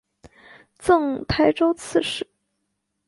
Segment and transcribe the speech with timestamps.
[0.79, 2.27] 赠台州刺史。